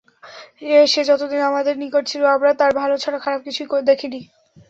সে 0.87 1.01
যতদিন 1.09 1.41
আমাদের 1.49 1.73
নিকট 1.77 2.03
ছিল 2.07 2.21
আমরা 2.35 2.51
তার 2.59 2.71
ভাল 2.79 2.91
ছাড়া 2.97 3.19
খারাপ 3.23 3.39
কিছুই 3.45 3.67
দেখিনি। 3.89 4.19